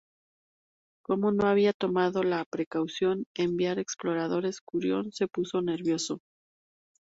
[1.03, 6.21] Como no había tomado la precaución de enviar exploradores Curión se puso nervioso.